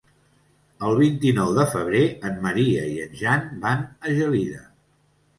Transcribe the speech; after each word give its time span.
El 0.85 0.95
vint-i-nou 0.99 1.51
de 1.57 1.65
febrer 1.73 2.01
en 2.29 2.39
Maria 2.45 2.85
i 2.93 2.95
en 3.03 3.13
Jan 3.19 3.45
van 3.67 3.83
a 4.09 4.15
Gelida. 4.21 4.63